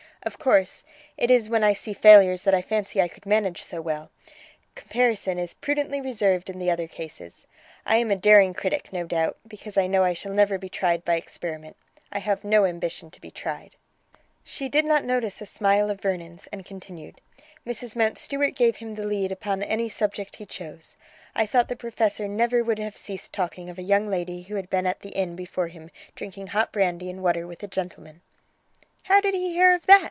[0.23, 0.83] Of course,
[1.17, 4.11] it is when I see failures that I fancy I could manage so well:
[4.75, 7.47] comparison is prudently reserved in the other cases.
[7.87, 11.03] I am a daring critic, no doubt, because I know I shall never be tried
[11.03, 11.75] by experiment.
[12.11, 13.77] I have no ambition to be tried."
[14.43, 17.19] She did not notice a smile of Vernon's, and continued:
[17.65, 20.95] "Mrs Mountstuart gave him the lead upon any subject he chose.
[21.33, 24.69] I thought the professor never would have ceased talking of a young lady who had
[24.69, 28.21] been at the inn before him drinking hot brandy and water with a gentleman!"
[29.05, 29.97] "How did he hear of that?"